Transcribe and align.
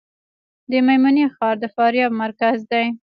د 0.71 0.71
میمنې 0.87 1.25
ښار 1.35 1.55
د 1.63 1.65
فاریاب 1.75 2.11
مرکز 2.23 2.57
دی 2.71 2.85